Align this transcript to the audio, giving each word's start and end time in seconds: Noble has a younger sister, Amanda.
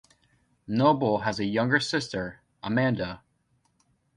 Noble 0.65 1.19
has 1.19 1.39
a 1.39 1.45
younger 1.45 1.79
sister, 1.79 2.41
Amanda. 2.63 3.21